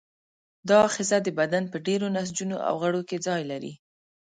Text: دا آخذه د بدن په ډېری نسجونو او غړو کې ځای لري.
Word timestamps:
دا 0.67 0.75
آخذه 0.87 1.17
د 1.23 1.27
بدن 1.39 1.63
په 1.71 1.77
ډېری 1.85 2.07
نسجونو 2.15 2.57
او 2.67 2.73
غړو 2.83 3.01
کې 3.09 3.17
ځای 3.27 3.41
لري. 3.51 3.73